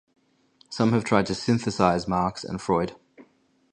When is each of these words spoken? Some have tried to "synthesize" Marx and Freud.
Some 0.71 0.93
have 0.93 1.03
tried 1.03 1.27
to 1.27 1.35
"synthesize" 1.35 2.07
Marx 2.07 2.43
and 2.43 2.59
Freud. 2.59 2.95